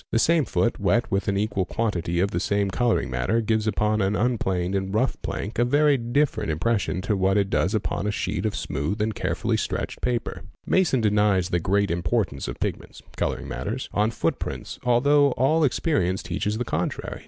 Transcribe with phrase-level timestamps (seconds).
[0.09, 4.01] The same foot wet with an equal quantity of the ame colouring matter gives upon
[4.01, 6.49] an unplaned and rough plank a very afferent.
[6.49, 10.41] impression to what it does upon a sheet of smooth and carefully tretched paper.
[10.41, 15.63] i || Masson denies the "'great importance of pigments'' (colouring matters 0n footprints, although all
[15.63, 17.19] experience teaches the contrary.